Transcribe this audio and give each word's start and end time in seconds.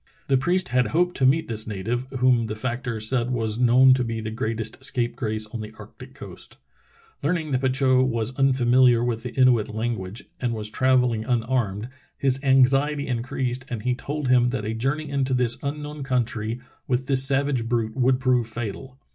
The 0.29 0.35
priest 0.35 0.69
had 0.69 0.87
hoped 0.87 1.15
to 1.17 1.27
meet 1.27 1.47
this 1.47 1.67
native, 1.67 2.07
whom 2.17 2.47
the 2.47 2.55
factor 2.55 2.99
said 2.99 3.29
was 3.29 3.59
known 3.59 3.93
to 3.93 4.03
be 4.03 4.19
the 4.19 4.31
greatest 4.31 4.83
scapegrace 4.83 5.45
on 5.53 5.59
the 5.61 5.71
arctic 5.77 6.15
coast. 6.15 6.57
Learning 7.21 7.51
that 7.51 7.61
Petitot 7.61 8.07
was 8.07 8.35
unfamiliar 8.35 9.03
with 9.03 9.21
the 9.21 9.31
Inuit 9.35 9.69
language, 9.69 10.23
and 10.39 10.55
was 10.55 10.71
travel 10.71 11.09
ling 11.11 11.23
unarmed, 11.25 11.87
his 12.17 12.43
anxiety 12.43 13.05
increased 13.05 13.65
and 13.69 13.83
he 13.83 13.93
told 13.93 14.27
him 14.27 14.47
that 14.47 14.65
a 14.65 14.73
journey 14.73 15.07
into 15.07 15.35
this 15.35 15.59
unknown 15.61 16.01
country 16.01 16.59
with 16.87 17.05
this 17.05 17.23
sav 17.23 17.47
age 17.49 17.69
brute 17.69 17.95
would 17.95 18.19
prove 18.19 18.47
fatal. 18.47 18.97